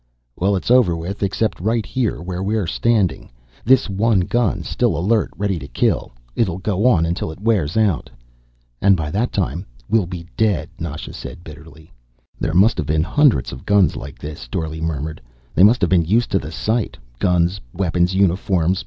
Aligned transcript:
"Well, 0.35 0.55
it's 0.55 0.71
over 0.71 0.95
with. 0.97 1.21
Except 1.21 1.59
right 1.59 1.85
here, 1.85 2.23
where 2.23 2.41
we're 2.41 2.65
standing. 2.65 3.29
This 3.63 3.87
one 3.87 4.21
gun, 4.21 4.63
still 4.63 4.97
alert, 4.97 5.29
ready 5.37 5.59
to 5.59 5.67
kill. 5.67 6.11
It'll 6.35 6.57
go 6.57 6.87
on 6.87 7.05
until 7.05 7.29
it 7.31 7.39
wears 7.39 7.77
out." 7.77 8.09
"And 8.81 8.97
by 8.97 9.11
that 9.11 9.31
time 9.31 9.63
we'll 9.87 10.07
be 10.07 10.25
dead," 10.35 10.71
Nasha 10.79 11.13
said 11.13 11.43
bitterly. 11.43 11.93
"There 12.39 12.55
must 12.55 12.79
have 12.79 12.87
been 12.87 13.03
hundreds 13.03 13.51
of 13.51 13.63
guns 13.63 13.95
like 13.95 14.17
this," 14.17 14.47
Dorle 14.47 14.81
murmured. 14.81 15.21
"They 15.53 15.61
must 15.61 15.81
have 15.81 15.89
been 15.91 16.05
used 16.05 16.31
to 16.31 16.39
the 16.39 16.51
sight, 16.51 16.97
guns, 17.19 17.61
weapons, 17.71 18.15
uniforms. 18.15 18.79